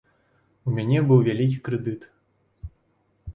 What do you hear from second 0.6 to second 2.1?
У мяне быў вялікі крэдыт.